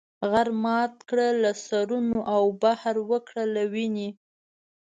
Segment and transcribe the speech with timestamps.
[0.31, 4.09] غر مات کړه له سرونو او بحر وکړه له وینې.